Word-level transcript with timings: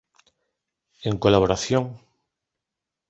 En 1.09 1.15
colaboración 1.23 1.83